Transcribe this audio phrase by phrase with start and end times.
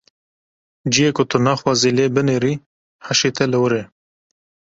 [0.91, 2.53] Ciyê ku tu naxwazî lê binêrî,
[3.05, 3.83] hişê te li wir e.